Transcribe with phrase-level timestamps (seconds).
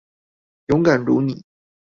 [0.65, 1.45] 勇敢如妳